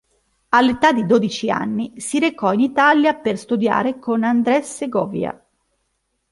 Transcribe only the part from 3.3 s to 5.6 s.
studiare con Andrés Segovia.